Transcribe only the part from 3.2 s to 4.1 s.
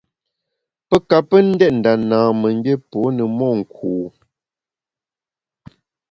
monku.